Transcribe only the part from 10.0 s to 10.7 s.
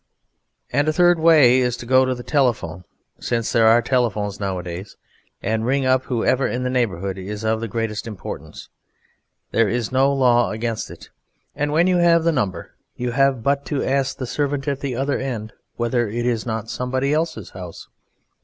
law